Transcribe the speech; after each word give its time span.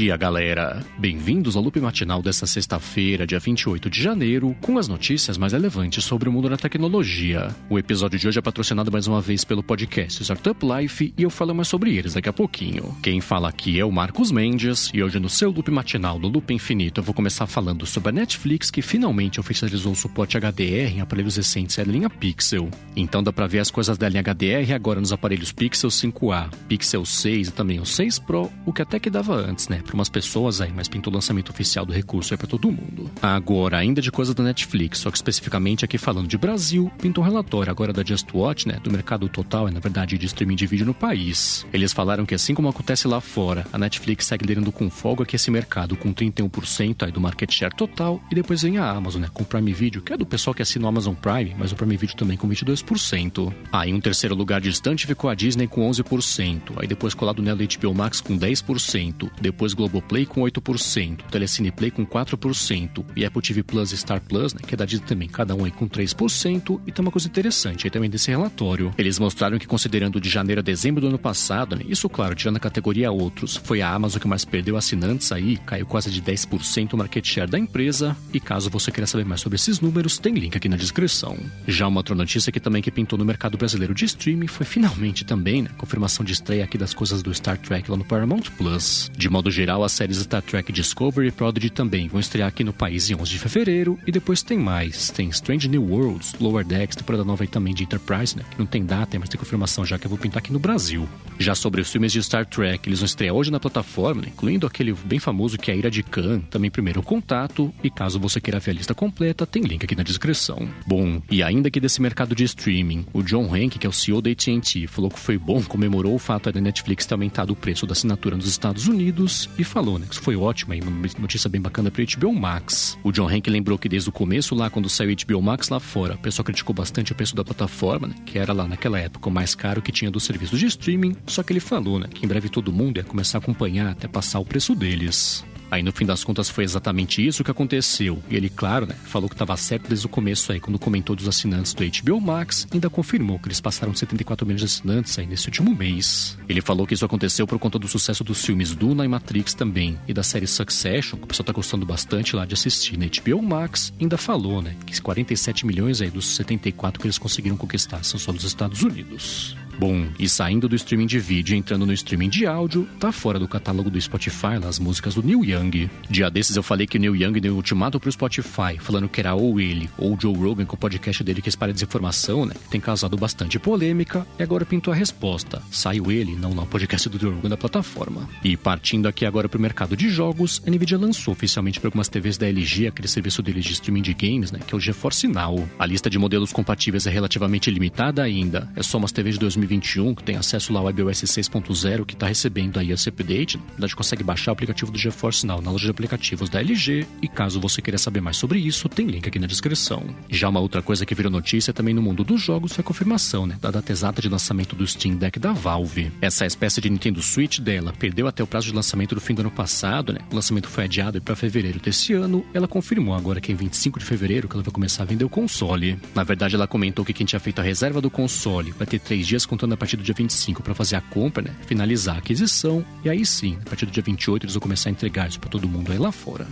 dia, 0.00 0.16
galera! 0.16 0.82
Bem-vindos 0.96 1.56
ao 1.56 1.62
loop 1.62 1.78
matinal 1.78 2.22
desta 2.22 2.46
sexta-feira, 2.46 3.26
dia 3.26 3.38
28 3.38 3.90
de 3.90 4.02
janeiro, 4.02 4.56
com 4.62 4.78
as 4.78 4.88
notícias 4.88 5.36
mais 5.36 5.52
relevantes 5.52 6.02
sobre 6.02 6.26
o 6.26 6.32
mundo 6.32 6.48
da 6.48 6.56
tecnologia. 6.56 7.54
O 7.68 7.78
episódio 7.78 8.18
de 8.18 8.26
hoje 8.26 8.38
é 8.38 8.40
patrocinado 8.40 8.90
mais 8.90 9.06
uma 9.06 9.20
vez 9.20 9.44
pelo 9.44 9.62
podcast 9.62 10.22
Startup 10.22 10.58
Life 10.64 11.12
e 11.18 11.22
eu 11.22 11.28
falo 11.28 11.54
mais 11.54 11.68
sobre 11.68 11.94
eles 11.94 12.14
daqui 12.14 12.30
a 12.30 12.32
pouquinho. 12.32 12.96
Quem 13.02 13.20
fala 13.20 13.50
aqui 13.50 13.78
é 13.78 13.84
o 13.84 13.92
Marcos 13.92 14.32
Mendes 14.32 14.90
e 14.94 15.02
hoje 15.02 15.20
no 15.20 15.28
seu 15.28 15.50
loop 15.50 15.70
matinal 15.70 16.18
do 16.18 16.28
Loop 16.28 16.50
Infinito 16.50 17.00
eu 17.00 17.04
vou 17.04 17.12
começar 17.12 17.46
falando 17.46 17.84
sobre 17.84 18.08
a 18.08 18.12
Netflix 18.12 18.70
que 18.70 18.80
finalmente 18.80 19.38
oficializou 19.38 19.92
o 19.92 19.96
suporte 19.96 20.38
HDR 20.38 20.96
em 20.96 21.02
aparelhos 21.02 21.36
recentes 21.36 21.76
da 21.76 21.84
linha 21.84 22.08
Pixel. 22.08 22.70
Então 22.96 23.22
dá 23.22 23.34
pra 23.34 23.46
ver 23.46 23.58
as 23.58 23.70
coisas 23.70 23.98
da 23.98 24.08
linha 24.08 24.22
HDR 24.22 24.72
agora 24.74 24.98
nos 24.98 25.12
aparelhos 25.12 25.52
Pixel 25.52 25.90
5a, 25.90 26.48
Pixel 26.68 27.04
6 27.04 27.48
e 27.48 27.52
também 27.52 27.80
o 27.80 27.84
6 27.84 28.18
Pro, 28.20 28.50
o 28.64 28.72
que 28.72 28.80
até 28.80 28.98
que 28.98 29.10
dava 29.10 29.34
antes, 29.34 29.68
né? 29.68 29.82
Para 29.90 29.96
umas 29.96 30.08
pessoas 30.08 30.60
aí, 30.60 30.72
mas 30.72 30.86
pintou 30.86 31.12
o 31.12 31.16
lançamento 31.16 31.50
oficial 31.50 31.84
do 31.84 31.92
recurso 31.92 32.32
aí 32.32 32.38
para 32.38 32.46
todo 32.46 32.70
mundo. 32.70 33.10
Agora, 33.20 33.76
ainda 33.76 34.00
de 34.00 34.12
coisa 34.12 34.32
da 34.32 34.44
Netflix, 34.44 35.00
só 35.00 35.10
que 35.10 35.16
especificamente 35.16 35.84
aqui 35.84 35.98
falando 35.98 36.28
de 36.28 36.38
Brasil, 36.38 36.92
pintou 37.02 37.24
um 37.24 37.26
relatório 37.26 37.72
agora 37.72 37.92
da 37.92 38.04
Just 38.04 38.28
Watch, 38.32 38.68
né? 38.68 38.78
Do 38.84 38.88
mercado 38.92 39.28
total 39.28 39.68
e, 39.68 39.72
na 39.72 39.80
verdade, 39.80 40.16
de 40.16 40.26
streaming 40.26 40.54
de 40.54 40.64
vídeo 40.64 40.86
no 40.86 40.94
país. 40.94 41.66
Eles 41.72 41.92
falaram 41.92 42.24
que, 42.24 42.36
assim 42.36 42.54
como 42.54 42.68
acontece 42.68 43.08
lá 43.08 43.20
fora, 43.20 43.66
a 43.72 43.78
Netflix 43.78 44.26
segue 44.26 44.44
liderando 44.44 44.70
com 44.70 44.88
folga 44.88 45.24
aqui 45.24 45.34
esse 45.34 45.50
mercado, 45.50 45.96
com 45.96 46.14
31% 46.14 47.02
aí 47.04 47.10
do 47.10 47.20
market 47.20 47.52
share 47.52 47.74
total, 47.74 48.22
e 48.30 48.34
depois 48.36 48.62
vem 48.62 48.78
a 48.78 48.88
Amazon, 48.88 49.22
né? 49.22 49.28
Com 49.34 49.42
o 49.42 49.46
Prime 49.46 49.72
Video, 49.72 50.02
que 50.02 50.12
é 50.12 50.16
do 50.16 50.24
pessoal 50.24 50.54
que 50.54 50.62
assina 50.62 50.84
o 50.84 50.88
Amazon 50.88 51.14
Prime, 51.14 51.56
mas 51.58 51.72
o 51.72 51.74
Prime 51.74 51.96
Video 51.96 52.14
também 52.14 52.36
com 52.36 52.48
22%. 52.48 53.52
Aí, 53.72 53.92
um 53.92 54.00
terceiro 54.00 54.36
lugar 54.36 54.60
distante 54.60 55.04
ficou 55.04 55.28
a 55.28 55.34
Disney 55.34 55.66
com 55.66 55.90
11%. 55.90 56.74
Aí, 56.76 56.86
depois 56.86 57.12
colado 57.12 57.42
nela 57.42 57.58
HBO 57.58 57.92
Max 57.92 58.20
com 58.20 58.38
10%. 58.38 59.28
Depois 59.40 59.69
Globoplay 59.74 60.26
com 60.26 60.42
8%, 60.42 61.22
Telecine 61.30 61.70
Play 61.70 61.90
com 61.90 62.06
4% 62.06 63.04
e 63.16 63.24
Apple 63.24 63.42
TV 63.42 63.62
Plus 63.62 63.92
e 63.92 63.96
Star 63.96 64.20
Plus, 64.20 64.54
né, 64.54 64.60
que 64.66 64.74
é 64.74 64.76
da 64.76 64.84
Disney 64.84 65.06
também, 65.06 65.28
cada 65.28 65.54
um 65.54 65.64
aí 65.64 65.70
com 65.70 65.88
3%. 65.88 66.80
E 66.86 66.92
tem 66.92 67.04
uma 67.04 67.10
coisa 67.10 67.28
interessante 67.28 67.86
aí 67.86 67.90
também 67.90 68.10
desse 68.10 68.30
relatório. 68.30 68.92
Eles 68.96 69.18
mostraram 69.18 69.58
que 69.58 69.66
considerando 69.66 70.20
de 70.20 70.28
janeiro 70.28 70.60
a 70.60 70.62
dezembro 70.62 71.00
do 71.00 71.08
ano 71.08 71.18
passado, 71.18 71.76
né, 71.76 71.82
isso 71.88 72.08
claro, 72.08 72.34
tirando 72.34 72.56
a 72.56 72.60
categoria 72.60 73.10
outros, 73.10 73.56
foi 73.56 73.82
a 73.82 73.92
Amazon 73.92 74.20
que 74.20 74.28
mais 74.28 74.44
perdeu 74.44 74.76
assinantes 74.76 75.32
aí, 75.32 75.56
caiu 75.58 75.86
quase 75.86 76.10
de 76.10 76.20
10% 76.22 76.92
o 76.92 76.96
market 76.96 77.26
share 77.26 77.50
da 77.50 77.58
empresa. 77.58 78.16
E 78.32 78.40
caso 78.40 78.70
você 78.70 78.90
queira 78.90 79.06
saber 79.06 79.24
mais 79.24 79.40
sobre 79.40 79.56
esses 79.56 79.80
números, 79.80 80.18
tem 80.18 80.34
link 80.34 80.56
aqui 80.56 80.68
na 80.68 80.76
descrição. 80.76 81.36
Já 81.66 81.86
uma 81.86 82.00
outra 82.00 82.14
notícia 82.14 82.52
que 82.52 82.60
também 82.60 82.82
que 82.82 82.90
pintou 82.90 83.18
no 83.18 83.24
mercado 83.24 83.56
brasileiro 83.56 83.94
de 83.94 84.04
streaming 84.04 84.46
foi 84.46 84.66
finalmente 84.66 85.24
também, 85.24 85.62
né, 85.62 85.70
confirmação 85.76 86.24
de 86.24 86.32
estreia 86.32 86.64
aqui 86.64 86.78
das 86.78 86.94
coisas 86.94 87.22
do 87.22 87.32
Star 87.34 87.58
Trek 87.58 87.90
lá 87.90 87.96
no 87.96 88.04
Paramount 88.04 88.42
Plus. 88.56 89.10
De 89.16 89.28
modo 89.28 89.50
geral, 89.50 89.59
as 89.68 89.92
séries 89.92 90.18
Star 90.18 90.42
Trek 90.42 90.72
Discovery 90.72 91.28
e 91.28 91.32
Prodigy 91.32 91.70
também 91.70 92.08
vão 92.08 92.20
estrear 92.20 92.48
aqui 92.48 92.64
no 92.64 92.72
país 92.72 93.10
em 93.10 93.14
11 93.14 93.30
de 93.30 93.38
fevereiro. 93.38 93.98
E 94.06 94.12
depois 94.12 94.42
tem 94.42 94.58
mais. 94.58 95.10
Tem 95.10 95.28
Strange 95.28 95.68
New 95.68 95.82
Worlds, 95.82 96.34
Lower 96.40 96.64
Decks, 96.64 96.96
temporada 96.96 97.24
nova 97.24 97.44
aí 97.44 97.48
também 97.48 97.74
de 97.74 97.82
Enterprise, 97.82 98.36
né? 98.36 98.44
Que 98.50 98.58
não 98.58 98.66
tem 98.66 98.84
data, 98.84 99.18
mas 99.18 99.28
tem 99.28 99.38
confirmação 99.38 99.84
já 99.84 99.98
que 99.98 100.06
eu 100.06 100.08
vou 100.08 100.18
pintar 100.18 100.38
aqui 100.38 100.52
no 100.52 100.58
Brasil. 100.58 101.08
Já 101.38 101.54
sobre 101.54 101.80
os 101.80 101.90
filmes 101.90 102.12
de 102.12 102.22
Star 102.22 102.46
Trek, 102.46 102.88
eles 102.88 103.00
vão 103.00 103.06
estrear 103.06 103.34
hoje 103.34 103.50
na 103.50 103.60
plataforma, 103.60 104.22
né? 104.22 104.28
incluindo 104.28 104.66
aquele 104.66 104.92
bem 104.92 105.18
famoso 105.18 105.58
que 105.58 105.70
é 105.70 105.74
a 105.74 105.76
Ira 105.76 105.90
de 105.90 106.02
Khan, 106.02 106.40
também 106.50 106.70
primeiro 106.70 107.02
contato. 107.02 107.72
E 107.82 107.90
caso 107.90 108.20
você 108.20 108.40
queira 108.40 108.60
ver 108.60 108.70
a 108.70 108.74
lista 108.74 108.94
completa, 108.94 109.46
tem 109.46 109.62
link 109.62 109.84
aqui 109.84 109.96
na 109.96 110.02
descrição. 110.02 110.68
Bom, 110.86 111.20
e 111.30 111.42
ainda 111.42 111.68
aqui 111.68 111.80
desse 111.80 112.00
mercado 112.00 112.34
de 112.34 112.44
streaming, 112.44 113.04
o 113.12 113.22
John 113.22 113.54
Hank, 113.54 113.78
que 113.78 113.86
é 113.86 113.90
o 113.90 113.92
CEO 113.92 114.22
da 114.22 114.30
AT&T, 114.30 114.86
falou 114.86 115.10
que 115.10 115.18
foi 115.18 115.36
bom, 115.36 115.62
comemorou 115.62 116.14
o 116.14 116.18
fato 116.18 116.52
da 116.52 116.60
Netflix 116.60 117.06
ter 117.06 117.14
aumentado 117.14 117.52
o 117.52 117.56
preço 117.56 117.86
da 117.86 117.92
assinatura 117.92 118.36
nos 118.36 118.46
Estados 118.46 118.86
Unidos 118.86 119.49
e 119.58 119.64
falou, 119.64 119.98
né, 119.98 120.06
que 120.06 120.14
isso 120.14 120.22
foi 120.22 120.36
ótimo 120.36 120.72
aí, 120.72 120.80
uma 120.80 121.08
notícia 121.18 121.48
bem 121.50 121.60
bacana 121.60 121.90
para 121.90 122.04
HBO 122.04 122.32
Max. 122.32 122.98
O 123.02 123.12
John 123.12 123.28
Hank 123.28 123.48
lembrou 123.48 123.78
que 123.78 123.88
desde 123.88 124.08
o 124.08 124.12
começo 124.12 124.54
lá, 124.54 124.70
quando 124.70 124.88
saiu 124.88 125.14
HBO 125.26 125.42
Max 125.42 125.68
lá 125.68 125.80
fora, 125.80 126.14
o 126.14 126.18
pessoal 126.18 126.44
criticou 126.44 126.74
bastante 126.74 127.12
o 127.12 127.14
preço 127.14 127.34
da 127.36 127.44
plataforma, 127.44 128.08
né, 128.08 128.14
que 128.24 128.38
era 128.38 128.52
lá 128.52 128.66
naquela 128.66 128.98
época 128.98 129.28
o 129.28 129.32
mais 129.32 129.54
caro 129.54 129.82
que 129.82 129.92
tinha 129.92 130.10
dos 130.10 130.24
serviços 130.24 130.58
de 130.58 130.66
streaming, 130.66 131.16
só 131.26 131.42
que 131.42 131.52
ele 131.52 131.60
falou, 131.60 131.98
né, 131.98 132.08
que 132.12 132.24
em 132.24 132.28
breve 132.28 132.48
todo 132.48 132.72
mundo 132.72 132.98
ia 132.98 133.04
começar 133.04 133.38
a 133.38 133.40
acompanhar 133.40 133.90
até 133.90 134.08
passar 134.08 134.38
o 134.38 134.44
preço 134.44 134.74
deles. 134.74 135.44
Aí 135.70 135.82
no 135.82 135.92
fim 135.92 136.04
das 136.04 136.24
contas 136.24 136.48
foi 136.48 136.64
exatamente 136.64 137.24
isso 137.24 137.44
que 137.44 137.50
aconteceu. 137.50 138.22
E 138.28 138.36
ele, 138.36 138.48
claro, 138.48 138.86
né, 138.86 138.96
falou 139.04 139.28
que 139.28 139.34
estava 139.34 139.56
certo 139.56 139.88
desde 139.88 140.06
o 140.06 140.08
começo 140.08 140.52
aí, 140.52 140.60
quando 140.60 140.78
comentou 140.78 141.14
dos 141.14 141.28
assinantes 141.28 141.74
do 141.74 141.84
HBO 141.84 142.20
Max, 142.20 142.66
ainda 142.72 142.90
confirmou 142.90 143.38
que 143.38 143.48
eles 143.48 143.60
passaram 143.60 143.94
74 143.94 144.46
milhões 144.46 144.60
de 144.60 144.66
assinantes 144.66 145.18
aí 145.18 145.26
nesse 145.26 145.46
último 145.46 145.74
mês. 145.74 146.38
Ele 146.48 146.60
falou 146.60 146.86
que 146.86 146.94
isso 146.94 147.04
aconteceu 147.04 147.46
por 147.46 147.58
conta 147.58 147.78
do 147.78 147.88
sucesso 147.88 148.24
dos 148.24 148.44
filmes 148.44 148.74
Duna 148.74 149.04
e 149.04 149.08
Matrix 149.08 149.54
também, 149.54 149.98
e 150.06 150.14
da 150.14 150.22
série 150.22 150.46
Succession, 150.46 151.18
que 151.18 151.24
o 151.24 151.26
pessoal 151.26 151.46
tá 151.46 151.52
gostando 151.52 151.86
bastante 151.86 152.34
lá 152.34 152.44
de 152.44 152.54
assistir 152.54 152.96
na 152.96 153.06
HBO 153.06 153.42
Max, 153.42 153.92
ainda 154.00 154.16
falou, 154.16 154.60
né, 154.60 154.76
que 154.86 155.00
47 155.00 155.66
milhões 155.66 156.00
aí 156.00 156.10
dos 156.10 156.26
74 156.36 157.00
que 157.00 157.06
eles 157.06 157.18
conseguiram 157.18 157.56
conquistar 157.56 158.04
são 158.04 158.18
só 158.18 158.32
dos 158.32 158.44
Estados 158.44 158.82
Unidos. 158.82 159.56
Bom, 159.80 160.06
e 160.18 160.28
saindo 160.28 160.68
do 160.68 160.76
streaming 160.76 161.06
de 161.06 161.18
vídeo 161.18 161.54
e 161.54 161.58
entrando 161.58 161.86
no 161.86 161.92
streaming 161.94 162.28
de 162.28 162.44
áudio, 162.44 162.86
tá 162.98 163.10
fora 163.10 163.38
do 163.38 163.48
catálogo 163.48 163.88
do 163.88 163.98
Spotify 163.98 164.60
as 164.68 164.78
músicas 164.78 165.14
do 165.14 165.22
Neil 165.22 165.42
Young. 165.42 165.88
Dia 166.06 166.30
desses 166.30 166.54
eu 166.54 166.62
falei 166.62 166.86
que 166.86 166.98
o 166.98 167.00
Neil 167.00 167.16
Young 167.16 167.40
deu 167.40 167.54
um 167.54 167.56
ultimato 167.56 167.98
pro 167.98 168.12
Spotify, 168.12 168.76
falando 168.78 169.08
que 169.08 169.20
era 169.20 169.34
ou 169.34 169.58
ele 169.58 169.88
ou 169.96 170.14
o 170.14 170.20
Joe 170.20 170.36
Rogan 170.36 170.66
com 170.66 170.74
o 170.74 170.78
podcast 170.78 171.24
dele 171.24 171.40
que 171.40 171.48
espalha 171.48 171.72
desinformação, 171.72 172.44
né? 172.44 172.52
Tem 172.70 172.78
causado 172.78 173.16
bastante 173.16 173.58
polêmica, 173.58 174.26
e 174.38 174.42
agora 174.42 174.66
pintou 174.66 174.92
a 174.92 174.96
resposta. 174.96 175.62
Saiu 175.70 176.12
ele, 176.12 176.36
não 176.36 176.54
lá 176.54 176.64
o 176.64 176.66
podcast 176.66 177.08
do 177.08 177.18
Joe 177.18 177.32
Rogan 177.32 177.48
da 177.48 177.56
plataforma. 177.56 178.28
E 178.44 178.58
partindo 178.58 179.08
aqui 179.08 179.24
agora 179.24 179.48
pro 179.48 179.58
mercado 179.58 179.96
de 179.96 180.10
jogos, 180.10 180.62
a 180.66 180.70
Nvidia 180.70 180.98
lançou 180.98 181.32
oficialmente 181.32 181.80
para 181.80 181.88
algumas 181.88 182.10
TVs 182.10 182.36
da 182.36 182.46
LG 182.46 182.88
aquele 182.88 183.08
serviço 183.08 183.40
deles 183.40 183.64
de 183.64 183.72
streaming 183.72 184.02
de 184.02 184.12
games, 184.12 184.52
né? 184.52 184.60
Que 184.66 184.74
é 184.74 184.76
o 184.76 184.80
GeForce 184.80 185.26
Now. 185.26 185.66
A 185.78 185.86
lista 185.86 186.10
de 186.10 186.18
modelos 186.18 186.52
compatíveis 186.52 187.06
é 187.06 187.10
relativamente 187.10 187.70
limitada 187.70 188.22
ainda, 188.22 188.70
é 188.76 188.82
só 188.82 188.98
umas 188.98 189.10
TVs 189.10 189.36
de 189.36 189.40
2020 189.40 189.69
2021, 189.70 190.14
que 190.14 190.24
tem 190.24 190.36
acesso 190.36 190.72
lá 190.72 190.80
ao 190.80 190.86
WebOS 190.86 191.22
6.0, 191.22 192.04
que 192.04 192.14
está 192.14 192.26
recebendo 192.26 192.78
aí 192.78 192.90
esse 192.90 193.08
update, 193.08 193.56
na 193.56 193.64
verdade 193.72 193.96
consegue 193.96 194.24
baixar 194.24 194.50
o 194.50 194.54
aplicativo 194.54 194.90
do 194.90 194.98
GeForce 194.98 195.46
Now 195.46 195.60
na 195.60 195.70
loja 195.70 195.84
de 195.84 195.90
aplicativos 195.90 196.50
da 196.50 196.60
LG, 196.60 197.06
e 197.22 197.28
caso 197.28 197.60
você 197.60 197.80
queira 197.80 197.98
saber 197.98 198.20
mais 198.20 198.36
sobre 198.36 198.58
isso, 198.58 198.88
tem 198.88 199.06
link 199.06 199.28
aqui 199.28 199.38
na 199.38 199.46
descrição. 199.46 200.04
Já 200.28 200.48
uma 200.48 200.60
outra 200.60 200.82
coisa 200.82 201.06
que 201.06 201.14
virou 201.14 201.30
notícia 201.30 201.72
também 201.72 201.94
no 201.94 202.02
mundo 202.02 202.24
dos 202.24 202.40
jogos 202.42 202.72
foi 202.72 202.82
a 202.82 202.84
confirmação, 202.84 203.46
né, 203.46 203.56
da 203.60 203.70
data 203.70 203.92
exata 203.92 204.20
de 204.20 204.28
lançamento 204.28 204.74
do 204.74 204.86
Steam 204.86 205.16
Deck 205.16 205.38
da 205.38 205.52
Valve. 205.52 206.10
Essa 206.20 206.46
espécie 206.46 206.80
de 206.80 206.90
Nintendo 206.90 207.22
Switch 207.22 207.60
dela 207.60 207.92
perdeu 207.96 208.26
até 208.26 208.42
o 208.42 208.46
prazo 208.46 208.66
de 208.68 208.74
lançamento 208.74 209.14
do 209.14 209.20
fim 209.20 209.34
do 209.34 209.40
ano 209.40 209.50
passado, 209.50 210.12
né, 210.12 210.20
o 210.30 210.34
lançamento 210.34 210.68
foi 210.68 210.84
adiado 210.84 211.20
para 211.22 211.36
fevereiro 211.36 211.78
desse 211.78 212.12
ano, 212.12 212.44
ela 212.52 212.66
confirmou 212.66 213.14
agora 213.14 213.40
que 213.40 213.52
em 213.52 213.54
25 213.54 213.98
de 213.98 214.04
fevereiro 214.04 214.48
que 214.48 214.54
ela 214.54 214.62
vai 214.62 214.72
começar 214.72 215.04
a 215.04 215.06
vender 215.06 215.24
o 215.24 215.28
console. 215.28 215.98
Na 216.14 216.24
verdade, 216.24 216.56
ela 216.56 216.66
comentou 216.66 217.04
que 217.04 217.12
quem 217.12 217.26
tinha 217.26 217.40
feito 217.40 217.60
a 217.60 217.62
reserva 217.62 218.00
do 218.00 218.10
console 218.10 218.72
vai 218.72 218.86
ter 218.86 218.98
três 218.98 219.26
dias 219.26 219.46
contando 219.60 219.74
a 219.74 219.76
partir 219.76 219.96
do 219.98 220.02
dia 220.02 220.14
25 220.14 220.62
para 220.62 220.74
fazer 220.74 220.96
a 220.96 221.02
compra, 221.02 221.42
né? 221.42 221.54
Finalizar 221.66 222.14
a 222.14 222.18
aquisição 222.18 222.84
e 223.04 223.10
aí 223.10 223.26
sim, 223.26 223.58
a 223.66 223.68
partir 223.68 223.84
do 223.84 223.92
dia 223.92 224.02
28 224.02 224.44
eles 224.44 224.54
vão 224.54 224.60
começar 224.62 224.88
a 224.88 224.92
entregar 224.92 225.28
isso 225.28 225.38
para 225.38 225.50
todo 225.50 225.68
mundo 225.68 225.92
aí 225.92 225.98
lá 225.98 226.10
fora. 226.10 226.46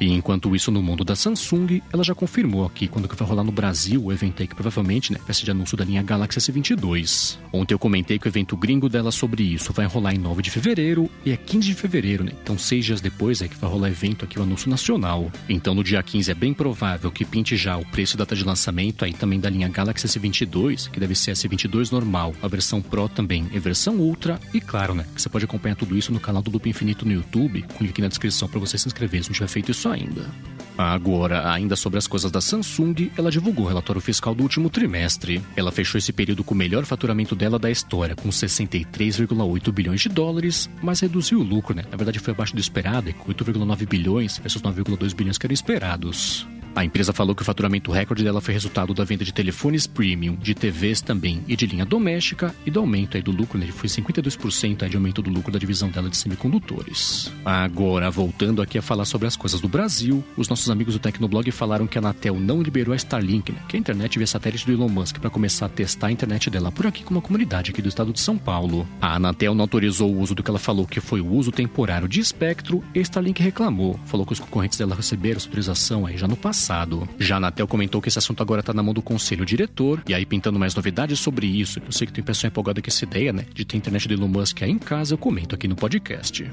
E 0.00 0.12
enquanto 0.12 0.54
isso, 0.54 0.70
no 0.70 0.82
mundo 0.82 1.04
da 1.04 1.16
Samsung, 1.16 1.82
ela 1.92 2.04
já 2.04 2.14
confirmou 2.14 2.64
aqui 2.64 2.86
quando 2.86 3.08
que 3.08 3.16
vai 3.16 3.26
rolar 3.26 3.44
no 3.44 3.52
Brasil 3.52 4.04
o 4.04 4.12
evento 4.12 4.42
aí 4.42 4.48
que 4.48 4.54
provavelmente 4.54 5.12
né, 5.12 5.18
vai 5.24 5.34
ser 5.34 5.44
de 5.44 5.50
anúncio 5.50 5.76
da 5.76 5.84
linha 5.84 6.02
Galaxy 6.02 6.38
S22. 6.38 7.38
Ontem 7.52 7.74
eu 7.74 7.78
comentei 7.78 8.18
que 8.18 8.26
o 8.26 8.28
evento 8.28 8.56
gringo 8.56 8.88
dela 8.88 9.10
sobre 9.10 9.42
isso 9.42 9.72
vai 9.72 9.86
rolar 9.86 10.14
em 10.14 10.18
9 10.18 10.42
de 10.42 10.50
fevereiro 10.50 11.10
e 11.24 11.32
é 11.32 11.36
15 11.36 11.66
de 11.66 11.74
fevereiro, 11.74 12.24
né? 12.24 12.32
Então, 12.42 12.56
seis 12.56 12.84
dias 12.84 13.00
depois 13.00 13.42
é 13.42 13.48
que 13.48 13.56
vai 13.56 13.70
rolar 13.70 13.88
evento 13.88 14.24
aqui, 14.24 14.38
o 14.38 14.42
anúncio 14.42 14.70
nacional. 14.70 15.30
Então, 15.48 15.74
no 15.74 15.82
dia 15.82 16.02
15 16.02 16.30
é 16.30 16.34
bem 16.34 16.54
provável 16.54 17.10
que 17.10 17.24
pinte 17.24 17.56
já 17.56 17.76
o 17.76 17.84
preço 17.84 18.16
e 18.16 18.18
data 18.18 18.36
de 18.36 18.44
lançamento 18.44 19.04
aí 19.04 19.12
também 19.12 19.40
da 19.40 19.50
linha 19.50 19.68
Galaxy 19.68 20.06
S22, 20.06 20.90
que 20.90 21.00
deve 21.00 21.14
ser 21.14 21.32
S22 21.32 21.90
normal, 21.90 22.34
a 22.40 22.48
versão 22.48 22.80
Pro 22.80 23.08
também 23.08 23.46
e 23.52 23.58
versão 23.58 23.96
Ultra. 23.96 24.40
E 24.54 24.60
claro, 24.60 24.94
né, 24.94 25.04
que 25.14 25.20
você 25.20 25.28
pode 25.28 25.44
acompanhar 25.44 25.74
tudo 25.74 25.96
isso 25.96 26.12
no 26.12 26.20
canal 26.20 26.42
do 26.42 26.50
Loop 26.50 26.68
Infinito 26.68 27.04
no 27.04 27.12
YouTube, 27.12 27.64
com 27.74 27.84
link 27.84 28.00
na 28.00 28.08
descrição 28.08 28.48
para 28.48 28.60
você 28.60 28.78
se 28.78 28.86
inscrever 28.86 29.22
se 29.22 29.30
não 29.30 29.34
tiver 29.34 29.48
feito 29.48 29.70
isso 29.70 29.87
ainda. 29.90 30.26
Agora, 30.78 31.50
ainda 31.50 31.74
sobre 31.74 31.98
as 31.98 32.06
coisas 32.06 32.30
da 32.30 32.40
Samsung, 32.40 33.10
ela 33.18 33.32
divulgou 33.32 33.64
o 33.64 33.68
relatório 33.68 34.00
fiscal 34.00 34.32
do 34.32 34.44
último 34.44 34.70
trimestre. 34.70 35.42
Ela 35.56 35.72
fechou 35.72 35.98
esse 35.98 36.12
período 36.12 36.44
com 36.44 36.54
o 36.54 36.56
melhor 36.56 36.84
faturamento 36.84 37.34
dela 37.34 37.58
da 37.58 37.68
história, 37.68 38.14
com 38.14 38.28
63,8 38.28 39.72
bilhões 39.72 40.00
de 40.00 40.08
dólares, 40.08 40.70
mas 40.80 41.00
reduziu 41.00 41.40
o 41.40 41.42
lucro, 41.42 41.74
né? 41.74 41.82
Na 41.90 41.96
verdade, 41.96 42.20
foi 42.20 42.32
abaixo 42.32 42.54
do 42.54 42.60
esperado, 42.60 43.12
com 43.14 43.32
8,9 43.32 43.88
bilhões 43.88 44.38
versus 44.38 44.62
9,2 44.62 45.12
bilhões 45.16 45.36
que 45.36 45.46
eram 45.46 45.54
esperados. 45.54 46.46
A 46.78 46.84
empresa 46.84 47.12
falou 47.12 47.34
que 47.34 47.42
o 47.42 47.44
faturamento 47.44 47.90
recorde 47.90 48.22
dela 48.22 48.40
foi 48.40 48.54
resultado 48.54 48.94
da 48.94 49.02
venda 49.02 49.24
de 49.24 49.34
telefones 49.34 49.84
premium, 49.84 50.36
de 50.36 50.54
TVs 50.54 51.00
também 51.00 51.42
e 51.48 51.56
de 51.56 51.66
linha 51.66 51.84
doméstica 51.84 52.54
e 52.64 52.70
do 52.70 52.78
aumento 52.78 53.16
aí 53.16 53.22
do 53.22 53.32
lucro, 53.32 53.58
né? 53.58 53.66
Foi 53.66 53.88
52% 53.88 54.84
aí 54.84 54.88
de 54.88 54.94
aumento 54.94 55.20
do 55.20 55.28
lucro 55.28 55.50
da 55.50 55.58
divisão 55.58 55.90
dela 55.90 56.08
de 56.08 56.16
semicondutores. 56.16 57.32
Agora, 57.44 58.08
voltando 58.12 58.62
aqui 58.62 58.78
a 58.78 58.82
falar 58.82 59.06
sobre 59.06 59.26
as 59.26 59.34
coisas 59.34 59.60
do 59.60 59.68
Brasil, 59.68 60.22
os 60.36 60.48
nossos 60.48 60.70
amigos 60.70 60.94
do 60.94 61.00
Tecnoblog 61.00 61.50
falaram 61.50 61.84
que 61.84 61.98
a 61.98 62.00
Anatel 62.00 62.38
não 62.38 62.62
liberou 62.62 62.92
a 62.92 62.96
Starlink, 62.96 63.50
né? 63.50 63.58
Que 63.68 63.76
a 63.76 63.80
internet 63.80 64.16
via 64.16 64.28
satélite 64.28 64.64
do 64.64 64.70
Elon 64.70 64.88
Musk 64.88 65.18
para 65.18 65.30
começar 65.30 65.66
a 65.66 65.68
testar 65.68 66.06
a 66.06 66.12
internet 66.12 66.48
dela 66.48 66.70
por 66.70 66.86
aqui 66.86 67.02
com 67.02 67.10
uma 67.10 67.20
comunidade 67.20 67.72
aqui 67.72 67.82
do 67.82 67.88
estado 67.88 68.12
de 68.12 68.20
São 68.20 68.38
Paulo. 68.38 68.86
A 69.00 69.16
Anatel 69.16 69.52
não 69.52 69.62
autorizou 69.62 70.14
o 70.14 70.20
uso 70.20 70.32
do 70.32 70.44
que 70.44 70.50
ela 70.50 70.60
falou 70.60 70.86
que 70.86 71.00
foi 71.00 71.20
o 71.20 71.26
uso 71.26 71.50
temporário 71.50 72.06
de 72.06 72.20
espectro 72.20 72.84
e 72.94 73.00
Starlink 73.00 73.42
reclamou. 73.42 73.98
Falou 74.06 74.24
que 74.24 74.32
os 74.32 74.38
concorrentes 74.38 74.78
dela 74.78 74.94
receberam 74.94 75.38
essa 75.38 75.48
autorização 75.48 76.06
aí 76.06 76.16
já 76.16 76.28
no 76.28 76.36
passado. 76.36 76.67
Já 77.18 77.36
a 77.36 77.38
Anatel 77.38 77.66
comentou 77.66 78.00
que 78.00 78.08
esse 78.08 78.18
assunto 78.18 78.42
agora 78.42 78.60
está 78.60 78.72
na 78.72 78.82
mão 78.82 78.94
do 78.94 79.02
conselho 79.02 79.44
diretor 79.44 80.02
e 80.08 80.14
aí 80.14 80.26
pintando 80.26 80.58
mais 80.58 80.74
novidades 80.74 81.20
sobre 81.20 81.46
isso. 81.46 81.80
Eu 81.84 81.92
sei 81.92 82.06
que 82.06 82.12
tem 82.12 82.24
pessoa 82.24 82.48
empolgada 82.48 82.80
com 82.82 82.88
essa 82.88 83.04
ideia, 83.04 83.32
né? 83.32 83.44
De 83.52 83.64
ter 83.64 83.76
internet 83.76 84.06
do 84.08 84.14
Elon 84.14 84.28
Musk 84.28 84.62
aí 84.62 84.70
em 84.70 84.78
casa, 84.78 85.14
eu 85.14 85.18
comento 85.18 85.54
aqui 85.54 85.66
no 85.66 85.76
podcast. 85.76 86.50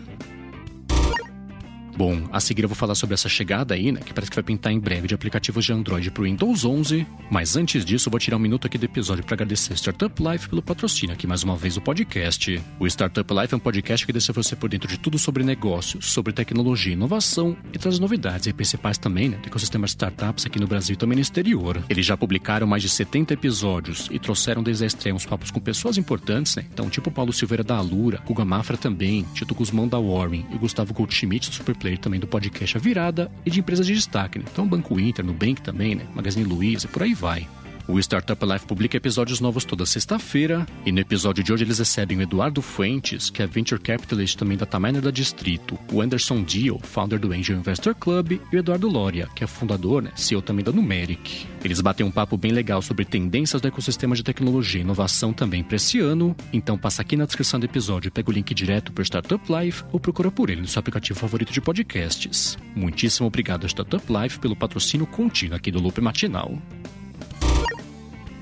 Bom, 1.96 2.28
a 2.32 2.42
seguir 2.42 2.64
eu 2.64 2.68
vou 2.68 2.76
falar 2.76 2.94
sobre 2.94 3.14
essa 3.14 3.30
chegada 3.30 3.74
aí, 3.74 3.90
né, 3.92 4.02
que 4.02 4.14
parece 4.14 4.30
que 4.30 4.36
vai 4.36 4.44
pintar 4.44 4.74
em 4.74 4.80
breve 4.80 5.08
de 5.08 5.16
aplicativos 5.16 5.64
de 5.64 5.72
Android 5.72 6.12
para 6.12 6.22
o 6.22 6.26
Windows 6.26 6.66
11. 6.66 7.08
Mas 7.32 7.56
antes 7.56 7.86
disso, 7.86 8.10
vou 8.10 8.20
tirar 8.20 8.36
um 8.36 8.40
minuto 8.40 8.68
aqui 8.68 8.78
do 8.78 8.84
episódio 8.84 9.24
para 9.24 9.36
agradecer 9.36 9.72
a 9.72 9.76
Startup 9.78 10.14
Life 10.22 10.50
pelo 10.50 10.62
patrocínio 10.62 11.14
aqui 11.14 11.26
mais 11.26 11.44
uma 11.44 11.56
vez 11.56 11.76
do 11.76 11.82
podcast. 11.82 12.62
O 12.78 12.86
Startup 12.86 13.34
Life 13.34 13.54
é 13.54 13.58
um 13.58 13.60
podcast 13.60 14.06
que 14.06 14.12
deixa 14.12 14.34
você 14.34 14.56
por 14.58 14.70
dentro 14.70 14.90
de 14.90 15.00
tudo 15.00 15.18
sobre 15.18 15.44
negócios, 15.44 16.12
sobre 16.12 16.34
tecnologia 16.34 16.92
e 16.92 16.96
inovação 16.96 17.56
e 17.74 17.78
traz 17.78 17.98
novidades 17.98 18.48
e 18.48 18.54
principais 18.54 18.98
também, 18.98 19.30
né, 19.30 19.38
do 19.38 19.48
ecossistema 19.48 19.86
de 19.86 19.92
startups 19.92 20.46
aqui 20.46 20.60
no 20.60 20.68
Brasil 20.68 20.96
e 20.96 20.98
também 20.98 21.16
no 21.16 21.22
exterior. 21.22 21.82
Eles 21.90 22.06
já 22.06 22.18
publicaram 22.18 22.68
mais 22.68 22.84
de 22.84 22.90
70 22.90 23.34
episódios 23.34 24.10
e 24.12 24.20
trouxeram 24.20 24.62
desde 24.62 24.84
a 24.84 24.88
estreia 24.88 25.16
uns 25.16 25.26
papos 25.26 25.50
com 25.50 25.62
pessoas 25.62 25.98
importantes, 25.98 26.58
né? 26.58 26.66
Então, 26.74 26.90
tipo 26.90 27.10
Paulo 27.10 27.32
Silveira 27.32 27.64
da 27.64 27.78
Alura, 27.78 28.22
Guga 28.26 28.44
Mafra 28.44 28.76
também, 28.76 29.26
Tito 29.34 29.56
Guzmão 29.56 29.88
da 29.88 29.98
Warren 29.98 30.46
e 30.52 30.58
Gustavo 30.58 30.94
Goldschmidt 30.94 31.50
do 31.50 31.56
Super 31.56 31.76
player 31.86 32.00
também 32.00 32.20
do 32.20 32.26
podcast 32.26 32.78
A 32.78 32.80
Virada 32.80 33.32
e 33.46 33.52
de 33.52 33.60
empresas 33.60 33.86
de 33.86 33.94
destaque, 33.94 34.40
né? 34.40 34.46
Então 34.52 34.68
Banco 34.68 35.00
Inter, 35.00 35.24
Nubank 35.24 35.62
também, 35.62 35.94
né? 35.94 36.06
Magazine 36.16 36.44
Luiza, 36.44 36.88
por 36.88 37.04
aí 37.04 37.14
vai. 37.14 37.48
O 37.88 38.00
Startup 38.00 38.44
Life 38.44 38.66
publica 38.66 38.98
episódios 38.98 39.40
novos 39.40 39.64
toda 39.64 39.86
sexta-feira, 39.86 40.66
e 40.84 40.92
no 40.92 41.00
episódio 41.00 41.44
de 41.44 41.54
hoje 41.54 41.64
eles 41.64 41.78
recebem 41.78 42.18
o 42.18 42.22
Eduardo 42.24 42.60
Fuentes, 42.60 43.30
que 43.30 43.44
é 43.44 43.48
Venture 43.48 43.80
Capitalist 43.80 44.36
também 44.36 44.58
da 44.58 44.66
Taminer 44.66 45.04
da 45.04 45.12
Distrito, 45.12 45.78
o 45.92 46.02
Anderson 46.02 46.44
Dio, 46.44 46.80
founder 46.82 47.20
do 47.20 47.32
Angel 47.32 47.56
Investor 47.56 47.94
Club, 47.94 48.40
e 48.52 48.56
o 48.56 48.58
Eduardo 48.58 48.88
Loria, 48.88 49.28
que 49.36 49.44
é 49.44 49.48
fundador, 49.48 50.02
né, 50.02 50.12
CEO 50.16 50.42
também 50.42 50.66
da 50.66 50.72
Numeric. 50.72 51.46
Eles 51.64 51.80
batem 51.80 52.04
um 52.04 52.10
papo 52.10 52.36
bem 52.36 52.52
legal 52.52 52.82
sobre 52.82 53.06
tendências 53.06 53.62
do 53.62 53.68
ecossistema 53.68 54.16
de 54.16 54.24
tecnologia 54.24 54.82
e 54.82 54.84
inovação 54.84 55.32
também 55.32 55.64
para 55.64 55.76
esse 55.76 56.00
ano, 56.00 56.36
então 56.52 56.80
passa 56.80 57.04
aqui 57.04 57.16
na 57.16 57.26
descrição 57.26 57.60
do 57.60 57.68
episódio 57.68 58.12
pega 58.12 58.30
o 58.30 58.34
link 58.34 58.54
direto 58.54 58.94
para 58.94 59.02
o 59.02 59.06
Startup 59.06 59.44
Life 59.52 59.84
ou 59.92 60.00
procura 60.00 60.32
por 60.32 60.50
ele 60.50 60.62
no 60.62 60.68
seu 60.68 60.80
aplicativo 60.80 61.20
favorito 61.20 61.54
de 61.54 61.62
podcasts. 61.62 62.58
Muitíssimo 62.76 63.28
obrigado 63.28 63.64
ao 63.64 63.70
Startup 63.70 64.04
Life 64.12 64.40
pelo 64.40 64.56
patrocínio 64.56 65.06
contínuo 65.06 65.58
aqui 65.58 65.70
do 65.70 65.80
Loop 65.80 66.00
Matinal. 66.02 66.58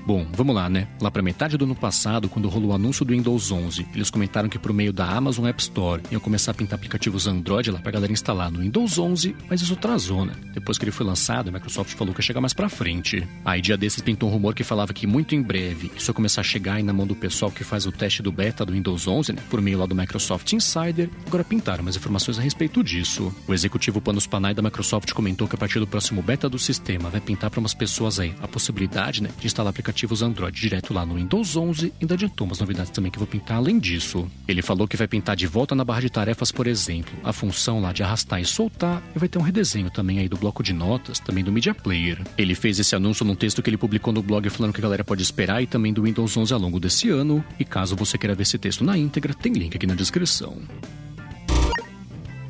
Bom, 0.06 0.26
vamos 0.34 0.54
lá, 0.54 0.68
né? 0.68 0.86
Lá 1.00 1.10
para 1.10 1.22
metade 1.22 1.56
do 1.56 1.64
ano 1.64 1.74
passado, 1.74 2.28
quando 2.28 2.46
rolou 2.46 2.72
o 2.72 2.74
anúncio 2.74 3.06
do 3.06 3.14
Windows 3.14 3.50
11, 3.50 3.86
eles 3.94 4.10
comentaram 4.10 4.50
que 4.50 4.58
por 4.58 4.70
meio 4.70 4.92
da 4.92 5.06
Amazon 5.06 5.46
App 5.46 5.62
Store 5.62 6.02
iam 6.10 6.20
começar 6.20 6.50
a 6.50 6.54
pintar 6.54 6.76
aplicativos 6.78 7.26
Android 7.26 7.70
lá 7.70 7.78
pra 7.78 7.90
galera 7.90 8.12
instalar 8.12 8.50
no 8.50 8.58
Windows 8.58 8.98
11, 8.98 9.34
mas 9.48 9.62
isso 9.62 9.72
atrasou, 9.72 10.26
né? 10.26 10.34
Depois 10.52 10.76
que 10.76 10.84
ele 10.84 10.90
foi 10.90 11.06
lançado, 11.06 11.48
a 11.48 11.52
Microsoft 11.52 11.94
falou 11.94 12.12
que 12.12 12.20
ia 12.20 12.24
chegar 12.24 12.42
mais 12.42 12.52
pra 12.52 12.68
frente. 12.68 13.26
Aí 13.46 13.62
dia 13.62 13.78
desses 13.78 14.02
pintou 14.02 14.28
um 14.28 14.32
rumor 14.32 14.54
que 14.54 14.62
falava 14.62 14.92
que 14.92 15.06
muito 15.06 15.34
em 15.34 15.40
breve 15.40 15.90
isso 15.96 16.10
ia 16.10 16.14
começar 16.14 16.42
a 16.42 16.44
chegar 16.44 16.74
aí 16.74 16.82
na 16.82 16.92
mão 16.92 17.06
do 17.06 17.16
pessoal 17.16 17.50
que 17.50 17.64
faz 17.64 17.86
o 17.86 17.92
teste 17.92 18.22
do 18.22 18.30
beta 18.30 18.62
do 18.62 18.74
Windows 18.74 19.08
11, 19.08 19.32
né? 19.32 19.42
Por 19.48 19.62
meio 19.62 19.78
lá 19.78 19.86
do 19.86 19.94
Microsoft 19.94 20.52
Insider. 20.52 21.08
Agora 21.26 21.42
pintaram 21.42 21.82
mais 21.82 21.96
informações 21.96 22.38
a 22.38 22.42
respeito 22.42 22.84
disso. 22.84 23.34
O 23.48 23.54
executivo 23.54 24.02
Panos 24.02 24.26
Panay 24.26 24.52
da 24.52 24.60
Microsoft 24.60 25.10
comentou 25.12 25.48
que 25.48 25.54
a 25.54 25.58
partir 25.58 25.78
do 25.78 25.86
próximo 25.86 26.20
beta 26.20 26.46
do 26.46 26.58
sistema 26.58 27.08
vai 27.08 27.22
pintar 27.22 27.48
para 27.48 27.58
umas 27.58 27.72
pessoas 27.72 28.20
aí 28.20 28.34
a 28.42 28.46
possibilidade, 28.46 29.22
né, 29.22 29.30
de 29.40 29.46
instalar 29.46 29.70
aplicativos 29.70 29.93
aplicativos 29.94 30.22
Android 30.22 30.60
direto 30.60 30.92
lá 30.92 31.06
no 31.06 31.14
Windows 31.14 31.56
11 31.56 31.86
e 31.86 31.92
ainda 32.02 32.14
adiantou 32.14 32.46
umas 32.46 32.58
novidades 32.58 32.90
também 32.90 33.10
que 33.10 33.18
vou 33.18 33.26
pintar 33.26 33.58
além 33.58 33.78
disso. 33.78 34.28
Ele 34.46 34.60
falou 34.60 34.88
que 34.88 34.96
vai 34.96 35.06
pintar 35.06 35.36
de 35.36 35.46
volta 35.46 35.74
na 35.74 35.84
barra 35.84 36.00
de 36.00 36.10
tarefas, 36.10 36.50
por 36.50 36.66
exemplo, 36.66 37.14
a 37.22 37.32
função 37.32 37.80
lá 37.80 37.92
de 37.92 38.02
arrastar 38.02 38.40
e 38.40 38.44
soltar 38.44 39.02
e 39.14 39.18
vai 39.18 39.28
ter 39.28 39.38
um 39.38 39.42
redesenho 39.42 39.90
também 39.90 40.18
aí 40.18 40.28
do 40.28 40.36
bloco 40.36 40.62
de 40.62 40.72
notas, 40.72 41.20
também 41.20 41.44
do 41.44 41.52
Media 41.52 41.74
Player. 41.74 42.20
Ele 42.36 42.54
fez 42.54 42.78
esse 42.78 42.96
anúncio 42.96 43.24
num 43.24 43.36
texto 43.36 43.62
que 43.62 43.70
ele 43.70 43.76
publicou 43.76 44.12
no 44.12 44.22
blog 44.22 44.50
falando 44.50 44.72
que 44.72 44.80
a 44.80 44.82
galera 44.82 45.04
pode 45.04 45.22
esperar 45.22 45.62
e 45.62 45.66
também 45.66 45.92
do 45.92 46.02
Windows 46.02 46.36
11 46.36 46.52
ao 46.52 46.60
longo 46.60 46.80
desse 46.80 47.08
ano. 47.08 47.44
E 47.58 47.64
caso 47.64 47.94
você 47.94 48.18
queira 48.18 48.34
ver 48.34 48.42
esse 48.42 48.58
texto 48.58 48.82
na 48.82 48.98
íntegra, 48.98 49.32
tem 49.32 49.52
link 49.52 49.76
aqui 49.76 49.86
na 49.86 49.94
descrição. 49.94 50.58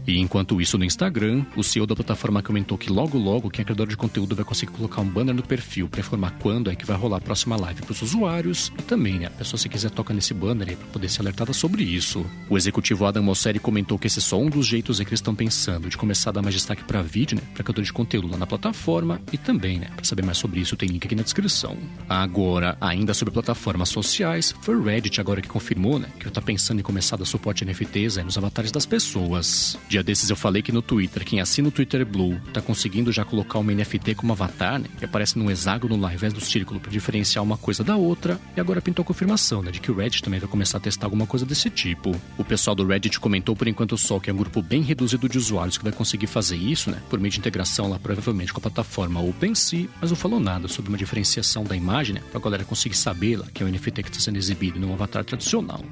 E 0.07 0.19
enquanto 0.19 0.61
isso 0.61 0.77
no 0.77 0.85
Instagram, 0.85 1.45
o 1.57 1.63
CEO 1.63 1.87
da 1.87 1.95
plataforma 1.95 2.43
comentou 2.43 2.77
que 2.77 2.91
logo 2.91 3.17
logo 3.17 3.51
quem 3.51 3.63
é 3.63 3.65
criador 3.65 3.89
de 3.89 3.97
conteúdo 3.97 4.37
vai 4.37 4.45
conseguir 4.45 4.73
colocar 4.73 5.01
um 5.01 5.09
banner 5.09 5.35
no 5.35 5.43
perfil 5.43 5.89
para 5.89 6.01
informar 6.01 6.33
quando 6.41 6.71
é 6.71 6.77
que 6.77 6.85
vai 6.85 6.97
rolar 6.97 7.19
a 7.19 7.21
próxima 7.21 7.57
live 7.57 7.83
para 7.83 7.93
os 7.93 8.03
usuários 8.03 8.71
e 8.79 8.83
também, 8.83 9.19
né, 9.19 9.27
a 9.27 9.31
pessoa 9.31 9.59
se 9.59 9.69
quiser 9.69 9.91
toca 9.91 10.13
nesse 10.13 10.35
banner 10.35 10.69
aí 10.69 10.77
para 10.77 10.87
poder 10.89 11.09
ser 11.09 11.23
alertada 11.23 11.53
sobre 11.53 11.83
isso. 11.83 12.25
O 12.49 12.57
executivo 12.57 13.07
Adam 13.07 13.23
Mosseri 13.23 13.59
comentou 13.59 13.99
que 13.99 14.07
esse 14.07 14.19
é 14.19 14.23
só 14.23 14.39
um 14.39 14.51
dos 14.51 14.67
jeitos 14.67 14.99
que 14.99 15.05
eles 15.05 15.21
estão 15.21 15.35
pensando 15.35 15.89
de 15.89 15.97
começar 15.97 16.31
a 16.31 16.33
dar 16.35 16.43
mais 16.43 16.55
destaque 16.55 16.85
para 16.85 17.01
vídeo, 17.01 17.37
né, 17.37 17.43
para 17.55 17.65
criador 17.65 17.85
de 17.85 17.93
conteúdo 17.93 18.29
lá 18.29 18.37
na 18.37 18.47
plataforma 18.47 19.21
e 19.33 19.39
também, 19.39 19.79
né, 19.79 19.89
para 19.95 20.05
saber 20.05 20.23
mais 20.23 20.37
sobre 20.37 20.61
isso 20.61 20.77
tem 20.77 20.89
link 20.89 21.07
aqui 21.07 21.15
na 21.15 21.23
descrição. 21.23 21.77
Agora, 22.09 22.77
ainda 22.81 23.15
sobre 23.15 23.33
plataformas 23.33 23.89
sociais, 23.89 24.55
foi 24.61 24.77
o 24.77 24.83
Reddit 24.83 25.21
agora 25.21 25.41
que 25.41 25.49
confirmou, 25.49 25.99
né, 25.99 26.09
que 26.21 26.29
está 26.29 26.43
pensando 26.43 26.81
em 26.81 26.83
começar 26.83 27.17
a 27.17 27.21
dar 27.21 27.25
suporte 27.25 27.65
NFTs 27.65 28.19
aí 28.19 28.25
nos 28.25 28.37
avatares 28.37 28.71
das 28.71 28.85
pessoas. 28.85 29.79
Dia 29.95 30.03
desses 30.03 30.29
eu 30.29 30.35
falei 30.35 30.61
que 30.61 30.73
no 30.73 30.83
Twitter, 30.83 31.25
quem 31.25 31.41
assina 31.41 31.69
o 31.69 31.71
Twitter 31.71 32.05
Blue 32.05 32.37
tá 32.53 32.61
conseguindo 32.61 33.13
já 33.13 33.25
colocar 33.25 33.61
uma 33.61 33.73
NFT 33.73 34.17
como 34.17 34.33
avatar, 34.33 34.81
né? 34.81 34.89
Que 34.99 35.05
aparece 35.05 35.39
num 35.39 35.49
hexágono 35.49 35.97
lá 35.97 36.09
ao 36.09 36.15
invés 36.15 36.33
do 36.33 36.41
círculo 36.41 36.81
para 36.81 36.91
diferenciar 36.91 37.45
uma 37.45 37.57
coisa 37.57 37.85
da 37.85 37.95
outra. 37.95 38.37
E 38.57 38.61
agora 38.61 38.83
pintou 38.83 39.05
a 39.05 39.07
confirmação, 39.07 39.63
né? 39.63 39.71
De 39.71 39.81
que 39.81 39.93
o 39.93 39.95
Reddit 39.95 40.21
também 40.21 40.41
vai 40.41 40.49
começar 40.49 40.79
a 40.79 40.81
testar 40.81 41.07
alguma 41.07 41.29
coisa 41.29 41.47
desse 41.47 41.71
tipo. 41.71 42.11
O 42.37 42.43
pessoal 42.43 42.75
do 42.75 42.85
Reddit 42.85 43.21
comentou 43.21 43.55
por 43.55 43.69
enquanto 43.69 43.97
só 43.97 44.19
que 44.19 44.29
é 44.29 44.33
um 44.33 44.37
grupo 44.37 44.61
bem 44.61 44.83
reduzido 44.83 45.29
de 45.29 45.39
usuários 45.39 45.79
que 45.79 45.85
vai 45.85 45.93
conseguir 45.93 46.27
fazer 46.27 46.57
isso, 46.57 46.91
né? 46.91 47.01
Por 47.09 47.21
meio 47.21 47.31
de 47.31 47.39
integração 47.39 47.89
lá 47.89 47.97
provavelmente 47.97 48.53
com 48.53 48.59
a 48.59 48.63
plataforma 48.63 49.21
OpenSea, 49.21 49.89
mas 50.01 50.11
não 50.11 50.17
falou 50.17 50.41
nada 50.41 50.67
sobre 50.67 50.89
uma 50.89 50.99
diferenciação 50.99 51.63
da 51.63 51.77
imagem, 51.77 52.17
né? 52.17 52.23
Pra 52.33 52.41
galera 52.41 52.65
conseguir 52.65 52.97
saber 52.97 53.37
lá 53.37 53.47
que 53.55 53.63
é 53.63 53.67
o 53.67 53.69
NFT 53.69 54.03
que 54.03 54.09
está 54.09 54.19
sendo 54.19 54.39
exibido 54.39 54.81
num 54.81 54.93
avatar 54.93 55.25
tradicional. 55.25 55.85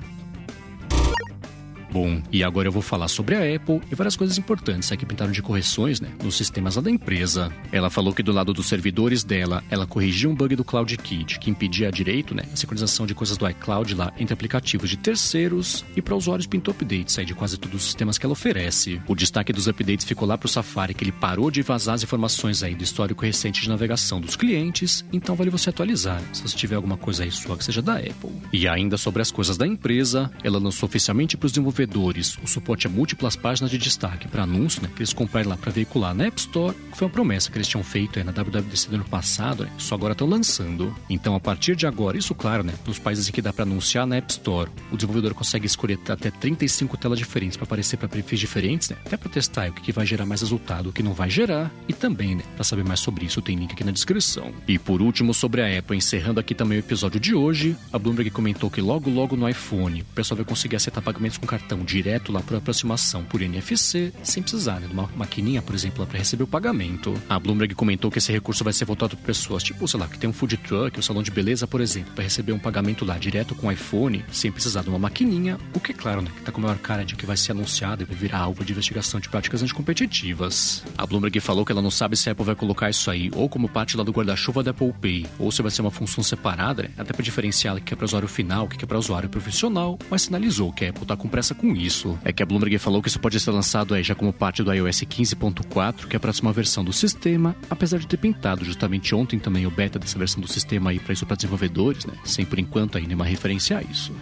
Bom, 1.93 2.23
e 2.33 2.43
agora 2.43 2.69
eu 2.69 2.73
vou 2.73 2.81
falar 2.81 3.07
sobre 3.07 3.35
a 3.35 3.55
Apple 3.55 3.83
e 3.93 3.95
várias 3.95 4.17
coisas 4.17 4.39
importantes 4.39 4.89
que 4.97 5.05
pintaram 5.05 5.31
de 5.31 5.43
correções 5.43 6.01
né, 6.01 6.09
nos 6.25 6.35
sistemas 6.37 6.77
da 6.77 6.91
empresa. 6.91 7.53
Ela 7.71 7.91
falou 7.91 8.15
que 8.15 8.23
do 8.23 8.33
lado 8.33 8.55
dos 8.55 8.67
servidores 8.67 9.23
dela, 9.23 9.63
ela 9.71 9.87
corrigiu 9.87 10.31
um 10.31 10.35
bug 10.35 10.57
do 10.57 10.65
CloudKit 10.65 11.39
que 11.39 11.51
impedia 11.51 11.93
direito 11.93 12.35
né, 12.35 12.45
a 12.51 12.57
sincronização 12.57 13.05
de 13.05 13.15
coisas 13.15 13.37
do 13.37 13.47
iCloud 13.47 13.95
lá 13.95 14.11
entre 14.19 14.33
aplicativos 14.33 14.89
de 14.89 14.97
terceiros 14.97 15.85
e 15.95 16.01
para 16.01 16.17
usuários 16.17 16.47
pintou 16.47 16.73
updates 16.73 17.19
aí 17.19 17.27
de 17.27 17.35
quase 17.35 17.59
todos 17.59 17.83
os 17.83 17.85
sistemas 17.85 18.17
que 18.17 18.25
ela 18.25 18.33
oferece. 18.33 18.99
O 19.07 19.15
destaque 19.15 19.53
dos 19.53 19.69
updates 19.69 20.07
ficou 20.07 20.27
lá 20.27 20.39
para 20.39 20.47
o 20.47 20.51
Safari, 20.51 20.95
que 20.95 21.05
ele 21.05 21.13
parou 21.13 21.51
de 21.51 21.61
vazar 21.61 21.97
as 21.97 22.03
informações 22.03 22.63
aí 22.63 22.75
do 22.75 22.83
histórico 22.83 23.23
recente 23.23 23.61
de 23.61 23.69
navegação 23.69 24.19
dos 24.19 24.35
clientes, 24.35 25.05
então 25.13 25.35
vale 25.35 25.51
você 25.51 25.69
atualizar 25.69 26.23
se 26.33 26.41
você 26.41 26.57
tiver 26.57 26.77
alguma 26.77 26.97
coisa 26.97 27.23
aí 27.23 27.31
sua 27.31 27.59
que 27.59 27.65
seja 27.65 27.83
da 27.83 27.97
Apple. 27.97 28.33
E 28.51 28.67
ainda 28.67 28.97
sobre 28.97 29.21
as 29.21 29.31
coisas 29.31 29.59
da 29.59 29.67
empresa, 29.67 30.31
ela 30.43 30.59
lançou 30.59 30.89
oficialmente 30.89 31.37
para 31.37 31.47
os 31.47 31.53
desenvolvedores 31.53 31.82
desenvolvedores 31.87 32.39
o 32.43 32.47
suporte 32.47 32.87
a 32.87 32.91
múltiplas 32.91 33.37
páginas 33.37 33.71
de 33.71 33.79
destaque 33.79 34.29
para 34.29 34.43
anúncio, 34.43 34.83
né, 34.83 34.91
que 34.95 35.01
eles 35.01 35.13
compraram 35.13 35.51
lá 35.51 35.57
para 35.57 35.71
veicular 35.71 36.15
na 36.15 36.27
App 36.27 36.41
Store, 36.41 36.75
que 36.91 36.97
foi 36.97 37.07
uma 37.07 37.13
promessa 37.13 37.51
que 37.51 37.59
eles 37.59 37.69
tinham 37.69 37.83
feito 37.83 38.23
na 38.25 38.33
WWDC 38.33 38.89
do 38.89 38.97
ano 38.97 39.05
passado, 39.05 39.65
né, 39.65 39.71
só 39.79 39.95
agora 39.95 40.13
estão 40.13 40.27
lançando. 40.27 40.95
Então, 41.09 41.35
a 41.35 41.41
partir 41.41 41.77
de 41.77 41.87
agora, 41.87 42.17
isso 42.17 42.35
claro, 42.35 42.63
né, 42.63 42.75
nos 42.87 42.99
países 42.99 43.29
em 43.29 43.33
que 43.33 43.43
dá 43.43 43.53
para 43.53 43.65
anunciar 43.65 44.07
na 44.07 44.17
App 44.17 44.31
Store, 44.31 44.71
o 44.91 44.97
desenvolvedor 44.97 45.35
consegue 45.35 45.67
escolher 45.67 45.99
até 46.09 46.31
35 46.31 46.97
telas 46.97 47.19
diferentes 47.19 47.57
para 47.57 47.65
aparecer 47.65 47.97
para 47.97 48.09
perfis 48.09 48.41
diferentes, 48.41 48.91
né, 48.91 48.97
até 49.05 49.17
para 49.17 49.31
testar 49.31 49.71
o 49.71 49.73
que 49.73 49.93
vai 49.93 50.07
gerar 50.07 50.27
mais 50.27 50.41
resultado, 50.41 50.91
o 50.91 50.93
que 50.93 51.03
não 51.03 51.13
vai 51.13 51.31
gerar, 51.31 51.71
e 51.89 51.93
também, 51.93 52.35
né, 52.37 52.43
para 52.55 52.65
saber 52.65 52.85
mais 52.85 53.01
sobre 53.01 53.25
isso, 53.25 53.41
tem 53.41 53.57
link 53.57 53.73
aqui 53.73 53.85
na 53.85 53.93
descrição. 53.93 54.53
E 54.67 54.79
por 54.79 55.01
último, 55.01 55.35
sobre 55.35 55.63
a 55.63 55.79
Apple, 55.79 55.97
encerrando 55.97 56.41
aqui 56.41 56.55
também 56.55 56.79
o 56.79 56.81
episódio 56.81 57.21
de 57.21 57.35
hoje, 57.35 57.77
a 57.93 57.99
Bloomberg 57.99 58.31
comentou 58.31 58.71
que 58.71 58.81
logo 58.81 59.11
logo 59.11 59.37
no 59.37 59.49
iPhone, 59.49 60.03
o 60.03 60.15
pessoal 60.15 60.37
vai 60.37 60.45
conseguir 60.45 60.77
aceitar 60.77 61.01
pagamentos 61.01 61.39
com 61.39 61.47
cartão 61.47 61.72
cartão 61.73 61.85
direto 61.85 62.33
lá 62.33 62.41
para 62.41 62.59
aproximação 62.59 63.25
por 63.25 63.41
NFC, 63.41 64.13
sem 64.23 64.43
precisar 64.43 64.79
né, 64.81 64.87
de 64.87 64.93
uma 64.93 65.09
maquininha, 65.17 65.63
por 65.63 65.75
exemplo, 65.75 66.07
para 66.07 66.19
receber 66.19 66.45
o 66.45 66.47
pagamento. 66.47 67.15
A 67.29 67.39
Bloomberg 67.39 67.75
comentou 67.75 68.11
que 68.11 68.19
esse 68.19 68.31
recurso 68.31 68.63
vai 68.63 68.73
ser 68.73 68.85
voltado 68.85 69.17
para 69.17 69.27
pessoas, 69.27 69.63
tipo, 69.63 69.89
sei 69.89 69.99
lá, 69.99 70.07
que 70.07 70.19
tem 70.19 70.29
um 70.29 70.33
food 70.33 70.57
truck, 70.59 70.99
um 70.99 71.03
salão 71.03 71.23
de 71.23 71.31
beleza, 71.31 71.67
por 71.67 71.81
exemplo, 71.81 72.13
para 72.15 72.25
receber 72.25 72.53
um 72.53 72.59
pagamento 72.59 73.05
lá 73.05 73.17
direto 73.17 73.55
com 73.55 73.69
o 73.69 73.73
iPhone, 73.73 74.25
sem 74.31 74.53
precisar 74.53 74.83
de 74.83 74.91
uma 74.91 74.99
maquininha, 74.99 75.59
o 75.75 75.81
que 75.81 75.93
é 75.93 75.95
claro, 75.95 76.21
né, 76.21 76.31
que 76.37 76.43
tá 76.43 76.53
com 76.53 76.61
a 76.61 76.65
maior 76.65 76.79
cara 76.79 77.05
de 77.05 77.17
que 77.17 77.25
vai 77.25 77.37
ser 77.37 77.53
anunciado 77.53 78.03
e 78.03 78.05
vai 78.05 78.17
virar 78.17 78.39
alvo 78.39 78.65
de 78.65 78.73
investigação 78.73 79.19
de 79.19 79.29
práticas 79.29 79.63
anticompetitivas. 79.63 80.85
A 80.99 81.07
Bloomberg 81.07 81.41
falou 81.41 81.65
que 81.65 81.73
ela 81.73 81.83
não 81.83 81.91
sabe 81.91 82.17
se 82.17 82.29
a 82.29 82.33
Apple 82.33 82.45
vai 82.45 82.55
colocar 82.55 82.91
isso 82.91 83.11
aí 83.11 83.31
ou 83.35 83.49
como 83.49 83.69
parte 83.69 83.97
lá 83.97 84.05
do 84.05 84.13
guarda-chuva 84.13 84.63
da 84.63 84.73
Apple 84.73 84.93
Pay, 85.01 85.27
ou 85.39 85.51
se 85.51 85.63
vai 85.63 85.71
ser 85.71 85.81
uma 85.81 85.91
função 85.91 86.23
separada, 86.23 86.83
né, 86.83 86.91
até 86.99 87.13
para 87.13 87.23
diferenciar 87.23 87.77
o 87.77 87.81
que 87.81 87.95
é 87.95 87.97
para 87.97 88.05
usuário 88.05 88.29
final, 88.29 88.67
o 88.67 88.69
que 88.69 88.85
é 88.85 88.87
para 88.87 88.99
usuário 88.99 89.29
profissional, 89.29 89.99
mas 90.11 90.23
sinalizou 90.23 90.73
que 90.73 90.85
a 90.85 90.91
Apple 90.91 91.07
tá 91.07 91.17
com 91.17 91.29
pressa 91.29 91.55
com 91.63 91.77
isso. 91.77 92.19
É 92.25 92.33
que 92.33 92.43
a 92.43 92.47
Bloomberg 92.47 92.77
falou 92.79 93.01
que 93.01 93.09
isso 93.09 93.21
pode 93.21 93.39
ser 93.39 93.53
lançado 93.53 93.95
aí 93.95 94.03
já 94.03 94.17
como 94.17 94.33
parte 94.33 94.65
do 94.65 94.75
iOS 94.75 95.03
15.4, 95.03 96.09
que 96.09 96.17
é 96.17 96.19
a 96.19 96.21
próxima 96.21 96.53
versão 96.53 96.85
do 96.85 96.93
sistema, 96.93 97.55
apesar 97.71 97.99
de 97.99 98.07
ter 98.09 98.17
pintado 98.17 98.65
justamente 98.65 99.15
ontem 99.15 99.39
também 99.39 99.65
o 99.65 99.71
beta 99.71 99.97
dessa 99.97 100.19
versão 100.19 100.41
do 100.41 100.49
sistema 100.49 100.91
aí 100.91 100.99
para 100.99 101.13
isso 101.13 101.25
para 101.25 101.37
desenvolvedores, 101.37 102.05
né? 102.05 102.15
Sem 102.25 102.45
por 102.45 102.59
enquanto 102.59 102.99
aí 102.99 103.07
nenhuma 103.07 103.25
referência 103.25 103.79
a 103.79 103.83
isso. 103.83 104.13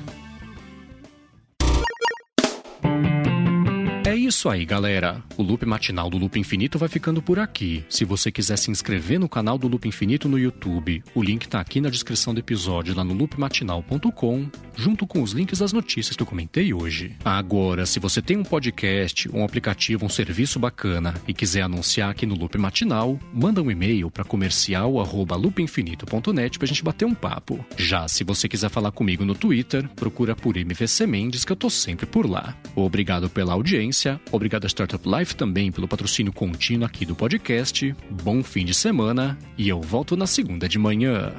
Isso 4.30 4.48
aí, 4.48 4.64
galera. 4.64 5.22
O 5.36 5.42
Loop 5.42 5.66
Matinal 5.66 6.08
do 6.08 6.16
Loop 6.16 6.38
Infinito 6.38 6.78
vai 6.78 6.88
ficando 6.88 7.20
por 7.20 7.40
aqui. 7.40 7.84
Se 7.88 8.04
você 8.04 8.30
quiser 8.30 8.56
se 8.56 8.70
inscrever 8.70 9.18
no 9.18 9.28
canal 9.28 9.58
do 9.58 9.66
Loop 9.66 9.88
Infinito 9.88 10.28
no 10.28 10.38
YouTube, 10.38 11.02
o 11.14 11.22
link 11.22 11.48
tá 11.48 11.58
aqui 11.60 11.80
na 11.80 11.90
descrição 11.90 12.32
do 12.32 12.38
episódio 12.38 12.96
lá 12.96 13.02
no 13.02 13.12
loopmatinal.com, 13.12 14.48
junto 14.76 15.04
com 15.04 15.20
os 15.22 15.32
links 15.32 15.58
das 15.58 15.72
notícias 15.72 16.14
que 16.16 16.22
eu 16.22 16.26
comentei 16.26 16.72
hoje. 16.72 17.16
Agora, 17.24 17.84
se 17.84 17.98
você 17.98 18.22
tem 18.22 18.36
um 18.36 18.44
podcast, 18.44 19.28
um 19.34 19.44
aplicativo, 19.44 20.06
um 20.06 20.08
serviço 20.08 20.60
bacana 20.60 21.12
e 21.26 21.34
quiser 21.34 21.62
anunciar 21.62 22.10
aqui 22.10 22.24
no 22.24 22.36
Loop 22.36 22.56
Matinal, 22.56 23.18
manda 23.34 23.60
um 23.60 23.70
e-mail 23.70 24.12
para 24.12 24.22
comercial@loopinfinito.net 24.22 26.56
pra 26.56 26.68
gente 26.68 26.84
bater 26.84 27.04
um 27.04 27.14
papo. 27.14 27.64
Já 27.76 28.06
se 28.06 28.22
você 28.22 28.48
quiser 28.48 28.70
falar 28.70 28.92
comigo 28.92 29.24
no 29.24 29.34
Twitter, 29.34 29.88
procura 29.96 30.36
por 30.36 30.56
MVC 30.56 31.04
Mendes 31.04 31.44
que 31.44 31.50
eu 31.50 31.56
tô 31.56 31.68
sempre 31.68 32.06
por 32.06 32.30
lá. 32.30 32.56
Obrigado 32.76 33.28
pela 33.28 33.54
audiência 33.54 34.19
Obrigado 34.32 34.64
a 34.64 34.68
Startup 34.68 35.02
Life 35.08 35.34
também 35.34 35.72
pelo 35.72 35.88
patrocínio 35.88 36.32
contínuo 36.32 36.86
aqui 36.86 37.04
do 37.04 37.14
podcast. 37.14 37.94
Bom 38.22 38.42
fim 38.42 38.64
de 38.64 38.74
semana 38.74 39.38
e 39.58 39.68
eu 39.68 39.80
volto 39.80 40.16
na 40.16 40.26
segunda 40.26 40.68
de 40.68 40.78
manhã. 40.78 41.32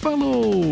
Falou! 0.00 0.70